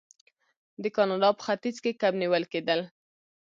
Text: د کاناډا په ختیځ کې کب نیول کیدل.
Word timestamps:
د 0.81 0.83
کاناډا 0.95 1.29
په 1.37 1.41
ختیځ 1.47 1.77
کې 1.83 1.99
کب 2.01 2.13
نیول 2.21 2.43
کیدل. 2.53 2.79